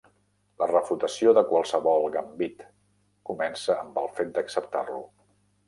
La 0.61 0.67
refutació 0.69 1.33
de 1.39 1.43
qualsevol 1.51 2.09
gambit 2.17 2.65
comença 3.31 3.79
amb 3.85 4.03
el 4.05 4.13
fet 4.19 4.35
d'acceptar-lo. 4.41 5.07